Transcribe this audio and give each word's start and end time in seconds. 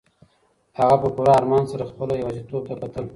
هغه 0.79 0.95
په 1.03 1.09
پوره 1.15 1.31
ارمان 1.39 1.63
سره 1.71 1.89
خپله 1.91 2.13
یوازیتوب 2.15 2.61
ته 2.69 2.73
کتل. 2.81 3.05